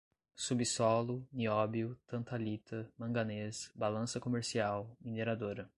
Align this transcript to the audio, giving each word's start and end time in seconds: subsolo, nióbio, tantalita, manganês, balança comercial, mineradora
subsolo, 0.35 1.23
nióbio, 1.31 1.95
tantalita, 2.07 2.87
manganês, 2.97 3.71
balança 3.75 4.19
comercial, 4.19 4.89
mineradora 4.99 5.69